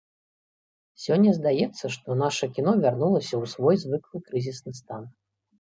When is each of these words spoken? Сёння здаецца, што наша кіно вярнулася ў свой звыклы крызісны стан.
Сёння 1.03 1.33
здаецца, 1.39 1.85
што 1.97 2.17
наша 2.23 2.45
кіно 2.55 2.71
вярнулася 2.87 3.33
ў 3.41 3.45
свой 3.53 3.75
звыклы 3.83 4.17
крызісны 4.31 4.71
стан. 4.83 5.03